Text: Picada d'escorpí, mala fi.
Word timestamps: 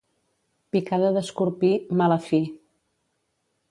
Picada 0.77 1.13
d'escorpí, 1.19 1.71
mala 2.03 2.21
fi. 2.31 2.43